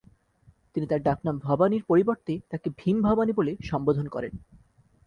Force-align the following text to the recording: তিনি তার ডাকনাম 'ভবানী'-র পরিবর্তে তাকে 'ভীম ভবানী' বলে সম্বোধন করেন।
তিনি 0.73 0.85
তার 0.87 1.01
ডাকনাম 1.01 1.35
'ভবানী'-র 1.39 1.87
পরিবর্তে 1.87 2.33
তাকে 2.51 2.67
'ভীম 2.77 2.97
ভবানী' 3.01 3.37
বলে 3.39 3.51
সম্বোধন 3.61 4.05
করেন। 4.07 4.33